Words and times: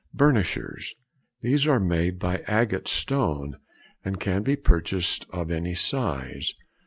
Burnishers._—These 0.15 1.67
are 1.67 1.79
made 1.79 2.23
of 2.23 2.41
agate 2.47 2.87
stone, 2.87 3.57
and 4.03 4.19
can 4.19 4.41
be 4.41 4.55
purchased 4.55 5.27
of 5.29 5.51
any 5.51 5.75
size. 5.75 6.55